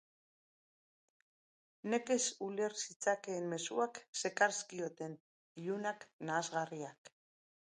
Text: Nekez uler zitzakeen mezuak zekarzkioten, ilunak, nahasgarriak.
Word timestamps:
Nekez 1.93 2.23
uler 2.45 2.75
zitzakeen 2.85 3.45
mezuak 3.53 4.01
zekarzkioten, 4.23 5.17
ilunak, 5.67 6.09
nahasgarriak. 6.31 7.15